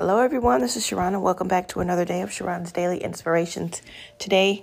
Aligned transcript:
Hello, 0.00 0.20
everyone. 0.20 0.62
This 0.62 0.78
is 0.78 0.86
Sharana. 0.86 1.20
Welcome 1.20 1.46
back 1.46 1.68
to 1.68 1.80
another 1.80 2.06
day 2.06 2.22
of 2.22 2.30
Sharana's 2.30 2.72
Daily 2.72 3.02
Inspirations. 3.02 3.82
Today 4.18 4.62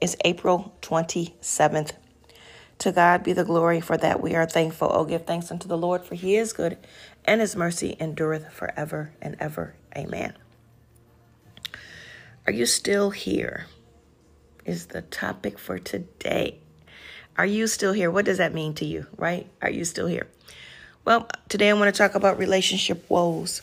is 0.00 0.16
April 0.24 0.74
27th. 0.80 1.92
To 2.78 2.92
God 2.92 3.22
be 3.22 3.34
the 3.34 3.44
glory 3.44 3.82
for 3.82 3.98
that 3.98 4.22
we 4.22 4.34
are 4.34 4.46
thankful. 4.46 4.90
Oh, 4.90 5.04
give 5.04 5.26
thanks 5.26 5.50
unto 5.50 5.68
the 5.68 5.76
Lord, 5.76 6.06
for 6.06 6.14
he 6.14 6.36
is 6.36 6.54
good, 6.54 6.78
and 7.26 7.42
his 7.42 7.54
mercy 7.54 7.98
endureth 8.00 8.50
forever 8.50 9.12
and 9.20 9.36
ever. 9.38 9.74
Amen. 9.94 10.32
Are 12.46 12.52
you 12.54 12.64
still 12.64 13.10
here? 13.10 13.66
Is 14.64 14.86
the 14.86 15.02
topic 15.02 15.58
for 15.58 15.78
today. 15.78 16.60
Are 17.36 17.44
you 17.44 17.66
still 17.66 17.92
here? 17.92 18.10
What 18.10 18.24
does 18.24 18.38
that 18.38 18.54
mean 18.54 18.72
to 18.76 18.86
you, 18.86 19.06
right? 19.18 19.50
Are 19.60 19.70
you 19.70 19.84
still 19.84 20.06
here? 20.06 20.28
Well, 21.04 21.28
today 21.50 21.68
I 21.68 21.74
want 21.74 21.94
to 21.94 21.98
talk 21.98 22.14
about 22.14 22.38
relationship 22.38 23.04
woes 23.10 23.60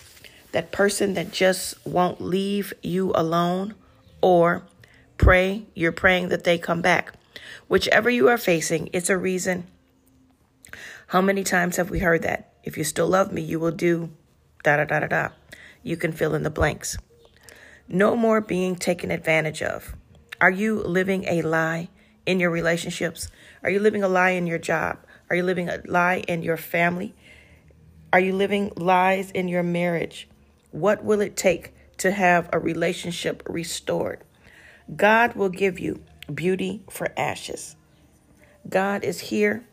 that 0.55 0.71
person 0.71 1.15
that 1.15 1.33
just 1.33 1.75
won't 1.85 2.21
leave 2.21 2.73
you 2.81 3.11
alone 3.13 3.75
or 4.21 4.63
pray, 5.17 5.65
you're 5.73 5.91
praying 5.91 6.29
that 6.29 6.45
they 6.45 6.57
come 6.57 6.81
back. 6.81 7.11
Whichever 7.67 8.09
you 8.09 8.29
are 8.29 8.37
facing, 8.37 8.89
it's 8.93 9.09
a 9.09 9.17
reason. 9.17 9.67
How 11.07 11.19
many 11.19 11.43
times 11.43 11.75
have 11.75 11.89
we 11.89 11.99
heard 11.99 12.21
that? 12.21 12.53
If 12.63 12.77
you 12.77 12.85
still 12.85 13.07
love 13.07 13.33
me, 13.33 13.41
you 13.41 13.59
will 13.59 13.73
do 13.73 14.11
da 14.63 14.77
da 14.77 14.85
da 14.85 15.01
da 15.01 15.07
da. 15.07 15.29
You 15.83 15.97
can 15.97 16.13
fill 16.13 16.33
in 16.33 16.43
the 16.43 16.49
blanks. 16.49 16.97
No 17.89 18.15
more 18.15 18.39
being 18.39 18.77
taken 18.77 19.11
advantage 19.11 19.61
of. 19.61 19.93
Are 20.39 20.49
you 20.49 20.81
living 20.81 21.25
a 21.27 21.41
lie 21.41 21.89
in 22.25 22.39
your 22.39 22.49
relationships? 22.49 23.29
Are 23.61 23.69
you 23.69 23.81
living 23.81 24.03
a 24.03 24.07
lie 24.07 24.29
in 24.29 24.47
your 24.47 24.57
job? 24.57 24.99
Are 25.29 25.35
you 25.35 25.43
living 25.43 25.67
a 25.67 25.81
lie 25.85 26.23
in 26.29 26.43
your 26.43 26.55
family? 26.55 27.13
Are 28.13 28.21
you 28.21 28.33
living 28.33 28.71
lies 28.77 29.31
in 29.31 29.49
your 29.49 29.61
marriage? 29.61 30.29
What 30.75 31.05
will 31.05 31.21
it 31.21 31.37
take 31.37 31.73
to 31.99 32.11
have 32.11 32.49
a 32.51 32.59
relationship 32.59 33.41
restored? 33.47 34.21
God 34.93 35.33
will 35.33 35.47
give 35.47 35.79
you 35.79 36.03
beauty 36.33 36.83
for 36.89 37.13
ashes. 37.15 37.77
God 38.67 39.05
is 39.05 39.21
here 39.21 39.63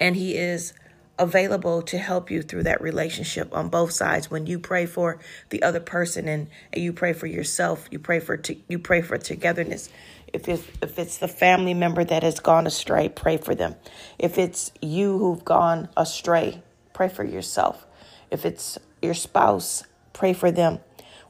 and 0.00 0.16
He 0.16 0.36
is 0.36 0.72
available 1.20 1.82
to 1.82 1.98
help 1.98 2.32
you 2.32 2.42
through 2.42 2.64
that 2.64 2.80
relationship 2.80 3.54
on 3.54 3.68
both 3.68 3.92
sides 3.92 4.28
when 4.28 4.46
you 4.46 4.58
pray 4.58 4.86
for 4.86 5.20
the 5.50 5.62
other 5.62 5.78
person 5.78 6.26
and, 6.26 6.48
and 6.72 6.82
you 6.82 6.92
pray 6.92 7.12
for 7.12 7.28
yourself 7.28 7.86
you 7.92 8.00
pray 8.00 8.18
for 8.18 8.36
t- 8.36 8.64
you 8.66 8.80
pray 8.80 9.00
for 9.00 9.16
togetherness 9.16 9.88
if 10.32 10.48
it's 10.48 10.64
if 10.82 10.98
it's 10.98 11.18
the 11.18 11.28
family 11.28 11.72
member 11.72 12.02
that 12.02 12.24
has 12.24 12.40
gone 12.40 12.66
astray 12.66 13.08
pray 13.08 13.36
for 13.36 13.54
them 13.54 13.76
if 14.18 14.38
it's 14.38 14.72
you 14.82 15.16
who've 15.18 15.44
gone 15.44 15.88
astray 15.96 16.60
pray 16.92 17.08
for 17.08 17.22
yourself 17.22 17.86
if 18.30 18.44
it's 18.44 18.78
your 19.02 19.14
spouse, 19.14 19.84
pray 20.12 20.32
for 20.32 20.50
them. 20.50 20.80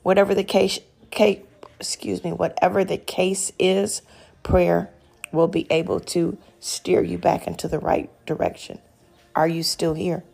Whatever 0.02 0.34
the 0.34 0.44
case, 0.44 0.78
case 1.10 1.40
excuse 1.80 2.24
me, 2.24 2.32
whatever 2.32 2.84
the 2.84 2.98
case 2.98 3.52
is, 3.58 4.02
prayer 4.42 4.90
will 5.32 5.48
be 5.48 5.66
able 5.70 6.00
to 6.00 6.38
steer 6.60 7.02
you 7.02 7.18
back 7.18 7.46
into 7.46 7.68
the 7.68 7.78
right 7.78 8.10
direction. 8.26 8.78
Are 9.34 9.48
you 9.48 9.62
still 9.62 9.94
here? 9.94 10.24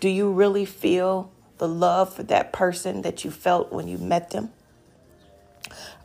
Do 0.00 0.08
you 0.08 0.30
really 0.30 0.64
feel 0.64 1.32
the 1.58 1.68
love 1.68 2.14
for 2.14 2.22
that 2.24 2.52
person 2.52 3.02
that 3.02 3.24
you 3.24 3.30
felt 3.30 3.72
when 3.72 3.88
you 3.88 3.98
met 3.98 4.30
them? 4.30 4.50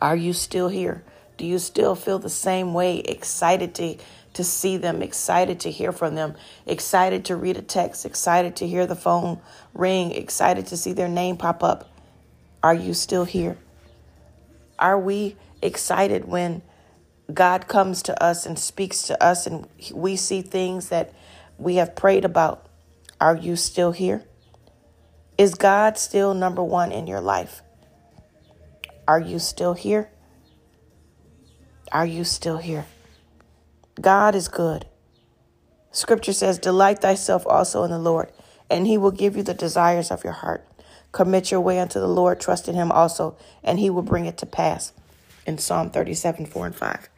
Are 0.01 0.15
you 0.15 0.33
still 0.33 0.69
here? 0.69 1.03
Do 1.37 1.45
you 1.45 1.59
still 1.59 1.95
feel 1.95 2.19
the 2.19 2.29
same 2.29 2.73
way, 2.73 2.97
excited 2.97 3.75
to 3.75 3.97
to 4.37 4.43
see 4.43 4.77
them, 4.77 5.01
excited 5.01 5.59
to 5.61 5.71
hear 5.71 5.91
from 5.91 6.13
them, 6.13 6.35
excited 6.67 7.25
to 7.25 7.35
read 7.35 7.57
a 7.57 7.61
text, 7.63 8.05
excited 8.05 8.55
to 8.55 8.67
hear 8.67 8.85
the 8.85 8.95
phone 8.95 9.41
ring, 9.73 10.11
excited 10.11 10.67
to 10.67 10.77
see 10.77 10.93
their 10.93 11.07
name 11.07 11.37
pop 11.37 11.63
up. 11.63 11.89
Are 12.61 12.75
you 12.75 12.93
still 12.93 13.25
here? 13.25 13.57
Are 14.77 14.99
we 14.99 15.37
excited 15.59 16.25
when 16.25 16.61
God 17.33 17.67
comes 17.67 18.03
to 18.03 18.23
us 18.23 18.45
and 18.45 18.59
speaks 18.59 19.01
to 19.07 19.23
us 19.23 19.47
and 19.47 19.67
we 19.91 20.15
see 20.15 20.43
things 20.43 20.89
that 20.89 21.11
we 21.57 21.77
have 21.77 21.95
prayed 21.95 22.23
about? 22.23 22.67
Are 23.19 23.35
you 23.35 23.55
still 23.55 23.91
here? 23.91 24.23
Is 25.35 25.55
God 25.55 25.97
still 25.97 26.35
number 26.35 26.63
one 26.63 26.91
in 26.91 27.07
your 27.07 27.21
life? 27.21 27.63
Are 29.07 29.19
you 29.19 29.39
still 29.39 29.73
here? 29.73 30.11
Are 31.91 32.05
you 32.05 32.23
still 32.23 32.57
here? 32.57 32.85
God 33.99 34.35
is 34.35 34.47
good. 34.47 34.85
Scripture 35.91 36.33
says, 36.33 36.59
Delight 36.59 36.99
thyself 36.99 37.45
also 37.47 37.83
in 37.83 37.91
the 37.91 37.97
Lord, 37.97 38.31
and 38.69 38.85
he 38.85 38.97
will 38.97 39.11
give 39.11 39.35
you 39.35 39.43
the 39.43 39.53
desires 39.53 40.11
of 40.11 40.23
your 40.23 40.33
heart. 40.33 40.65
Commit 41.11 41.49
your 41.49 41.61
way 41.61 41.79
unto 41.79 41.99
the 41.99 42.07
Lord, 42.07 42.39
trust 42.39 42.67
in 42.67 42.75
him 42.75 42.91
also, 42.91 43.35
and 43.63 43.79
he 43.79 43.89
will 43.89 44.03
bring 44.03 44.25
it 44.25 44.37
to 44.37 44.45
pass. 44.45 44.93
In 45.45 45.57
Psalm 45.57 45.89
37, 45.89 46.45
4 46.45 46.65
and 46.67 46.75
5. 46.75 47.09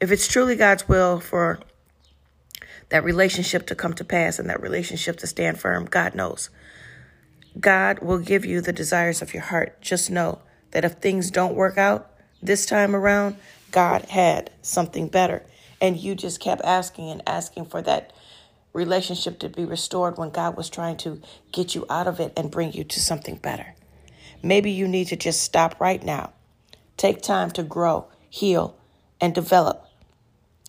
If 0.00 0.12
it's 0.12 0.28
truly 0.28 0.56
God's 0.56 0.86
will 0.86 1.18
for 1.20 1.58
that 2.90 3.02
relationship 3.02 3.66
to 3.66 3.74
come 3.74 3.94
to 3.94 4.04
pass 4.04 4.38
and 4.38 4.48
that 4.50 4.60
relationship 4.60 5.16
to 5.18 5.26
stand 5.26 5.58
firm, 5.58 5.86
God 5.86 6.14
knows. 6.14 6.50
God 7.58 8.00
will 8.00 8.18
give 8.18 8.44
you 8.44 8.60
the 8.60 8.72
desires 8.74 9.22
of 9.22 9.32
your 9.32 9.42
heart. 9.42 9.80
Just 9.80 10.10
know 10.10 10.40
that 10.72 10.84
if 10.84 10.92
things 10.92 11.30
don't 11.30 11.54
work 11.54 11.78
out 11.78 12.10
this 12.42 12.66
time 12.66 12.94
around, 12.94 13.36
God 13.72 14.02
had 14.02 14.50
something 14.60 15.08
better 15.08 15.42
and 15.80 15.96
you 15.96 16.14
just 16.14 16.40
kept 16.40 16.62
asking 16.62 17.10
and 17.10 17.22
asking 17.26 17.66
for 17.66 17.82
that 17.82 18.12
relationship 18.72 19.38
to 19.38 19.48
be 19.48 19.64
restored 19.64 20.18
when 20.18 20.30
God 20.30 20.56
was 20.56 20.68
trying 20.68 20.96
to 20.98 21.20
get 21.52 21.74
you 21.74 21.86
out 21.88 22.06
of 22.06 22.20
it 22.20 22.32
and 22.36 22.50
bring 22.50 22.72
you 22.72 22.84
to 22.84 23.00
something 23.00 23.36
better. 23.36 23.74
Maybe 24.42 24.70
you 24.70 24.86
need 24.86 25.08
to 25.08 25.16
just 25.16 25.42
stop 25.42 25.80
right 25.80 26.02
now. 26.02 26.32
Take 26.96 27.22
time 27.22 27.50
to 27.52 27.62
grow, 27.62 28.08
heal, 28.28 28.76
and 29.20 29.34
develop. 29.34 29.86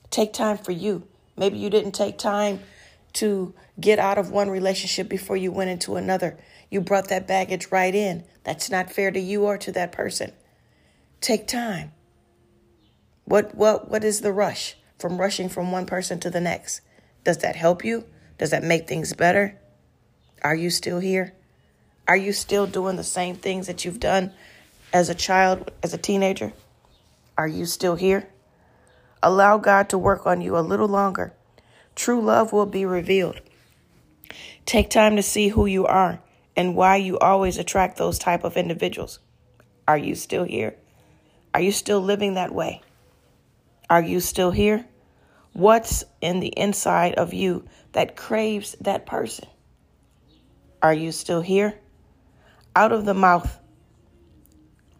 Take 0.10 0.34
time 0.34 0.58
for 0.58 0.72
you. 0.72 1.08
Maybe 1.36 1.58
you 1.58 1.70
didn't 1.70 1.92
take 1.92 2.18
time 2.18 2.62
to 3.14 3.54
get 3.80 4.00
out 4.00 4.18
of 4.18 4.32
one 4.32 4.50
relationship 4.50 5.10
before 5.10 5.38
you 5.38 5.52
went 5.52 5.70
into 5.70 5.96
another. 5.96 6.38
You 6.70 6.82
brought 6.82 7.10
that 7.10 7.28
baggage 7.28 7.72
right 7.72 7.94
in. 7.94 8.24
That's 8.44 8.70
not 8.70 8.92
fair 8.92 9.12
to 9.12 9.20
you 9.20 9.44
or 9.44 9.58
to 9.58 9.72
that 9.74 9.92
person. 9.92 10.32
Take 11.20 11.48
time. 11.48 11.92
What 13.26 13.56
what 13.56 13.90
what 13.92 14.04
is 14.06 14.22
the 14.22 14.32
rush? 14.32 14.77
From 14.98 15.20
rushing 15.20 15.50
from 15.50 15.72
one 15.72 15.86
person 15.86 16.20
to 16.20 16.30
the 16.30 16.42
next. 16.42 16.82
Does 17.24 17.40
that 17.40 17.56
help 17.56 17.84
you? 17.84 18.06
Does 18.38 18.52
that 18.52 18.64
make 18.64 18.88
things 18.88 19.14
better? 19.14 19.58
Are 20.44 20.56
you 20.56 20.70
still 20.70 21.00
here? 21.00 21.34
Are 22.08 22.18
you 22.18 22.32
still 22.32 22.68
doing 22.68 22.96
the 22.96 23.04
same 23.04 23.36
things 23.36 23.68
that 23.68 23.84
you've 23.84 24.00
done 24.00 24.32
as 24.94 25.10
a 25.10 25.16
child, 25.16 25.72
as 25.84 25.94
a 25.94 25.98
teenager? 25.98 26.54
Are 27.38 27.48
you 27.48 27.66
still 27.66 27.96
here? 27.96 28.28
Allow 29.22 29.58
God 29.58 29.90
to 29.90 29.98
work 29.98 30.26
on 30.26 30.42
you 30.42 30.58
a 30.58 30.60
little 30.60 30.88
longer. 30.88 31.34
True 31.96 32.22
love 32.22 32.54
will 32.54 32.66
be 32.66 32.86
revealed. 32.86 33.42
Take 34.66 34.90
time 34.90 35.16
to 35.16 35.24
see 35.24 35.50
who 35.50 35.66
you 35.66 35.86
are 35.86 36.20
and 36.56 36.76
why 36.76 36.98
you 36.98 37.18
always 37.20 37.58
attract 37.58 37.98
those 37.98 38.20
type 38.20 38.44
of 38.44 38.58
individuals. 38.58 39.20
Are 39.88 39.98
you 39.98 40.16
still 40.16 40.44
here? 40.44 40.76
Are 41.54 41.62
you 41.62 41.72
still 41.72 42.02
living 42.02 42.36
that 42.36 42.54
way? 42.54 42.82
Are 43.90 44.02
you 44.02 44.20
still 44.20 44.52
here? 44.52 44.86
What's 45.54 46.04
in 46.22 46.40
the 46.40 46.54
inside 46.58 47.16
of 47.16 47.34
you 47.34 47.66
that 47.94 48.16
craves 48.16 48.76
that 48.82 49.06
person? 49.06 49.48
Are 50.82 50.94
you 50.94 51.12
still 51.12 51.42
here? 51.42 51.80
Out 52.76 52.92
of 52.92 53.06
the 53.06 53.14
mouth, 53.14 53.60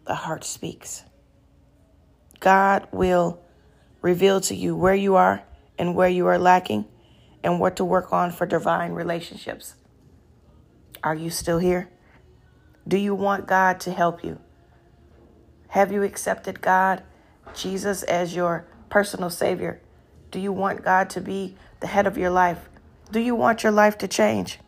the 0.06 0.14
heart 0.14 0.42
speaks. 0.42 1.04
God 2.40 2.88
will 2.90 3.40
reveal 4.00 4.40
to 4.42 4.54
you 4.54 4.74
where 4.74 4.94
you 4.94 5.16
are 5.16 5.44
and 5.78 5.94
where 5.94 6.08
you 6.08 6.26
are 6.26 6.38
lacking 6.38 6.86
and 7.44 7.60
what 7.60 7.76
to 7.76 7.84
work 7.84 8.12
on 8.12 8.30
for 8.30 8.46
divine 8.46 8.92
relationships. 8.92 9.74
Are 11.04 11.14
you 11.14 11.30
still 11.30 11.58
here? 11.58 11.88
Do 12.86 12.96
you 12.96 13.14
want 13.14 13.46
God 13.46 13.80
to 13.80 13.92
help 13.92 14.24
you? 14.24 14.40
Have 15.68 15.92
you 15.92 16.02
accepted 16.02 16.60
God, 16.60 17.02
Jesus, 17.54 18.02
as 18.02 18.34
your 18.34 18.66
personal 18.90 19.30
Savior? 19.30 19.80
Do 20.30 20.40
you 20.40 20.52
want 20.52 20.84
God 20.84 21.10
to 21.10 21.20
be 21.20 21.56
the 21.80 21.86
head 21.86 22.06
of 22.06 22.18
your 22.18 22.30
life? 22.30 22.68
Do 23.10 23.20
you 23.20 23.34
want 23.34 23.62
your 23.62 23.72
life 23.72 23.96
to 23.98 24.08
change? 24.08 24.58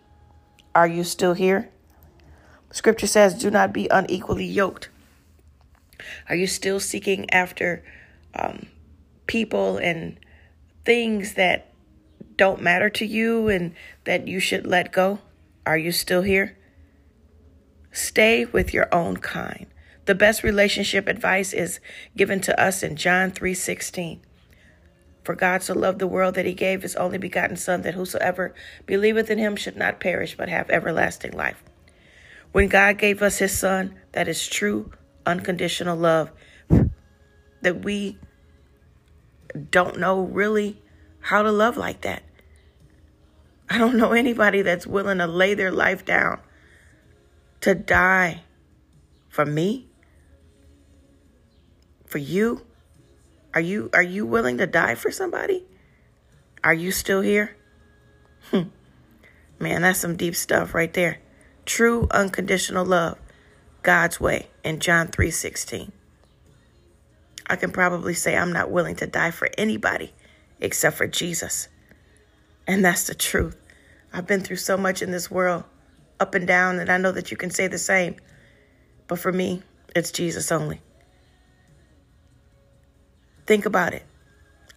Are 0.75 0.87
you 0.87 1.05
still 1.05 1.34
here? 1.34 1.70
Scripture 2.70 3.06
says, 3.06 3.34
Do 3.34 3.50
not 3.50 3.72
be 3.72 3.88
unequally 3.88 4.46
yoked. 4.46 4.88
Are 6.28 6.37
you 6.37 6.46
still 6.46 6.81
seeking 6.81 7.28
after 7.31 7.84
um, 8.34 8.67
people 9.26 9.76
and 9.76 10.19
things 10.84 11.34
that 11.34 11.72
don't 12.37 12.62
matter 12.62 12.88
to 12.88 13.05
you 13.05 13.49
and 13.49 13.75
that 14.05 14.26
you 14.28 14.40
should 14.40 14.67
let 14.67 14.93
go? 14.93 15.19
Are 15.67 15.76
you 15.76 15.93
still 15.93 16.22
here? 16.22 16.56
Stay 17.93 18.44
with 18.44 18.72
your 18.72 18.88
own 18.94 19.17
kind. 19.19 19.67
The 20.06 20.14
best 20.14 20.43
relationship 20.43 21.08
advice 21.08 21.52
is 21.52 21.81
given 22.17 22.41
to 22.43 22.61
us 22.61 22.82
in 22.82 22.97
John 22.97 23.31
3:16. 23.31 24.20
For 25.23 25.35
God 25.35 25.62
so 25.62 25.75
loved 25.75 25.99
the 25.99 26.06
world 26.06 26.35
that 26.35 26.47
he 26.47 26.55
gave 26.55 26.82
his 26.82 26.97
only 26.97 27.19
begotten 27.19 27.56
Son, 27.56 27.82
that 27.82 27.94
whosoever 27.94 28.55
believeth 28.87 29.31
in 29.31 29.38
him 29.38 29.55
should 29.55 29.76
not 29.76 30.00
perish, 30.00 30.37
but 30.37 30.49
have 30.49 30.70
everlasting 30.70 31.32
life. 31.32 31.62
When 32.52 32.69
God 32.69 32.99
gave 32.99 33.23
us 33.23 33.38
his 33.38 33.56
son, 33.56 33.94
that 34.12 34.26
is 34.26 34.49
true 34.49 34.93
unconditional 35.26 35.97
love 35.97 36.32
that 37.62 37.85
we 37.85 38.19
don't 39.70 39.99
know 39.99 40.23
really 40.23 40.81
how 41.20 41.43
to 41.43 41.53
love 41.53 41.76
like 41.76 42.00
that. 42.00 42.23
I 43.69 43.79
don't 43.79 43.96
know 43.96 44.12
anybody 44.12 44.62
that's 44.62 44.87
willing 44.87 45.19
to 45.19 45.26
lay 45.26 45.55
their 45.55 45.70
life 45.70 46.05
down 46.05 46.41
to 47.61 47.75
die 47.75 48.43
for 49.29 49.44
me, 49.46 49.89
for 52.10 52.18
you. 52.18 52.66
Are 53.54 53.60
you 53.60 53.88
are 53.94 54.02
you 54.02 54.26
willing 54.26 54.58
to 54.58 54.66
die 54.66 54.96
for 54.96 55.10
somebody? 55.12 55.64
Are 56.62 56.74
you 56.74 56.90
still 56.90 57.20
here? 57.20 57.56
Hmm. 58.50 58.68
Man, 59.60 59.82
that's 59.82 60.00
some 60.00 60.16
deep 60.16 60.34
stuff 60.34 60.74
right 60.74 60.92
there. 60.92 61.18
True 61.64 62.08
unconditional 62.10 62.84
love, 62.84 63.16
God's 63.82 64.20
way 64.20 64.48
in 64.64 64.80
John 64.80 65.08
3:16. 65.08 65.92
I 67.46 67.56
can 67.56 67.70
probably 67.70 68.14
say 68.14 68.36
I'm 68.36 68.52
not 68.52 68.70
willing 68.70 68.96
to 68.96 69.06
die 69.06 69.30
for 69.30 69.48
anybody 69.56 70.12
except 70.60 70.96
for 70.96 71.06
Jesus. 71.06 71.68
And 72.66 72.84
that's 72.84 73.06
the 73.06 73.14
truth. 73.14 73.56
I've 74.12 74.26
been 74.26 74.40
through 74.40 74.56
so 74.56 74.76
much 74.76 75.00
in 75.00 75.12
this 75.12 75.30
world, 75.30 75.64
up 76.18 76.34
and 76.34 76.46
down, 76.46 76.80
and 76.80 76.90
I 76.90 76.98
know 76.98 77.12
that 77.12 77.30
you 77.30 77.36
can 77.36 77.50
say 77.50 77.68
the 77.68 77.78
same. 77.78 78.16
But 79.06 79.20
for 79.20 79.32
me, 79.32 79.62
it's 79.94 80.10
Jesus 80.10 80.50
only. 80.50 80.80
Think 83.50 83.67
about 83.67 83.94
it. 83.94 84.05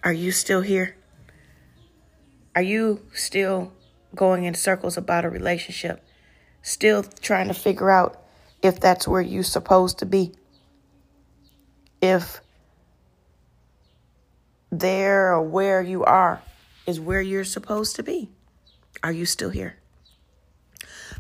Are 0.04 0.12
you 0.12 0.32
still 0.32 0.62
here? 0.62 0.96
Are 2.56 2.62
you 2.64 3.06
still 3.14 3.72
going 4.16 4.46
in 4.46 4.56
circles 4.56 4.98
about 4.98 5.26
a 5.26 5.30
relationship? 5.30 6.04
Still 6.64 7.04
trying 7.04 7.50
to 7.50 7.54
figure 7.54 7.92
out 7.92 8.20
if 8.64 8.80
that's 8.80 9.08
where 9.08 9.22
you're 9.22 9.44
supposed 9.44 10.00
to 10.00 10.08
be? 10.08 10.32
If 12.02 12.42
there 14.72 15.36
or 15.36 15.44
where 15.44 15.84
you 15.84 16.04
are 16.04 16.42
is 16.88 17.00
where 17.00 17.22
you're 17.22 17.44
supposed 17.44 17.96
to 17.98 18.02
be. 18.02 18.32
Are 19.04 19.12
you 19.12 19.28
still 19.28 19.52
here? 19.52 19.78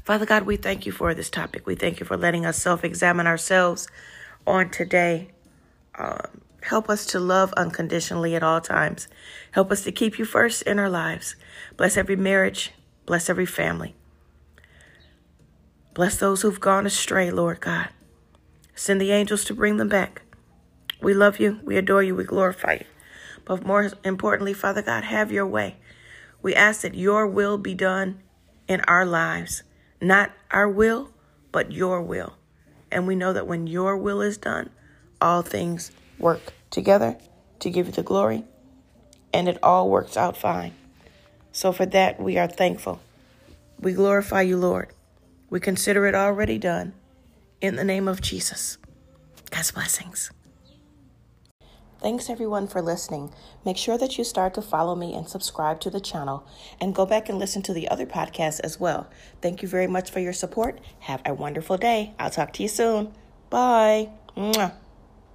Father 0.04 0.26
God, 0.26 0.48
we 0.48 0.58
thank 0.58 0.88
you 0.88 0.92
for 0.92 1.14
this 1.14 1.30
topic. 1.30 1.68
We 1.68 1.76
thank 1.76 2.00
you 2.00 2.08
for 2.08 2.18
letting 2.18 2.48
us 2.48 2.60
self 2.60 2.84
examine 2.84 3.28
ourselves 3.28 3.88
on 4.48 4.72
today. 4.72 5.30
Um, 6.00 6.42
help 6.63 6.89
us 6.89 7.06
to 7.07 7.19
love 7.19 7.54
unconditionally 7.54 8.36
at 8.36 8.44
all 8.44 8.62
times. 8.62 9.07
Help 9.51 9.71
us 9.71 9.83
to 9.83 9.92
keep 9.92 10.18
you 10.18 10.25
first 10.25 10.62
in 10.63 10.80
our 10.80 10.89
lives. 10.89 11.36
Bless 11.77 11.98
every 11.98 12.15
marriage. 12.15 12.71
Bless 13.06 13.30
every 13.30 13.45
family. 13.45 13.95
Bless 15.94 16.18
those 16.18 16.42
who've 16.42 16.60
gone 16.60 16.86
astray, 16.86 17.30
Lord 17.31 17.60
God. 17.60 17.89
Send 18.75 19.00
the 19.00 19.12
angels 19.12 19.44
to 19.45 19.54
bring 19.54 19.77
them 19.77 19.89
back. 19.89 20.24
We 21.01 21.13
love 21.13 21.39
you. 21.39 21.60
We 21.63 21.77
adore 21.77 22.01
you. 22.01 22.15
We 22.15 22.24
glorify 22.24 22.74
you. 22.74 22.86
But 23.45 23.65
more 23.65 23.92
importantly, 24.04 24.54
Father 24.54 24.81
God, 24.81 25.04
have 25.04 25.31
your 25.31 25.45
way. 25.45 25.75
We 26.42 26.56
ask 26.56 26.81
that 26.81 26.95
your 26.95 27.27
will 27.27 27.57
be 27.57 27.75
done 27.75 28.21
in 28.68 28.81
our 28.81 29.06
lives. 29.06 29.63
Not 30.01 30.31
our 30.50 30.69
will, 30.69 31.12
but 31.51 31.71
your 31.71 32.01
will. 32.01 32.38
And 32.92 33.06
we 33.06 33.15
know 33.15 33.33
that 33.33 33.48
when 33.48 33.68
your 33.68 33.98
will 33.98 34.21
is 34.21 34.38
done, 34.38 34.69
all 35.21 35.42
things 35.42 35.92
work 36.24 36.54
together 36.72 37.18
to 37.60 37.70
give 37.70 37.86
you 37.86 37.92
the 37.92 38.02
glory, 38.02 38.44
and 39.34 39.48
it 39.48 39.60
all 39.62 39.90
works 39.90 40.18
out 40.18 40.36
fine. 40.38 40.74
So 41.52 41.72
for 41.72 41.86
that, 41.86 42.20
we 42.20 42.38
are 42.40 42.48
thankful. 42.48 43.00
We 43.80 43.94
glorify 43.94 44.42
you, 44.42 44.58
Lord. 44.58 44.90
We 45.50 45.60
consider 45.60 46.08
it 46.08 46.16
already 46.16 46.58
done. 46.58 46.94
In 47.62 47.75
the 47.75 47.84
name 47.84 48.08
of 48.08 48.22
Jesus. 48.22 48.78
God's 49.52 49.72
blessings. 49.72 50.31
Thanks 52.02 52.30
everyone 52.30 52.68
for 52.68 52.81
listening. 52.81 53.31
Make 53.64 53.78
sure 53.78 53.98
that 53.98 54.18
you 54.18 54.25
start 54.25 54.56
to 54.56 54.62
follow 54.62 54.96
me 54.96 55.14
and 55.14 55.30
subscribe 55.30 55.80
to 55.81 55.90
the 55.90 56.02
channel 56.02 56.46
and 56.81 56.94
go 56.94 57.06
back 57.06 57.30
and 57.30 57.40
listen 57.40 57.62
to 57.62 57.74
the 57.74 57.88
other 57.88 58.06
podcasts 58.06 58.60
as 58.62 58.78
well. 58.78 59.10
Thank 59.42 59.62
you 59.62 59.70
very 59.70 59.88
much 59.88 60.12
for 60.12 60.20
your 60.20 60.34
support. 60.34 60.81
Have 61.00 61.22
a 61.25 61.34
wonderful 61.34 61.78
day. 61.78 62.14
I'll 62.20 62.30
talk 62.30 62.52
to 62.54 62.64
you 62.64 62.68
soon. 62.68 63.14
Bye. 63.50 64.10
Mwah. 64.36 64.74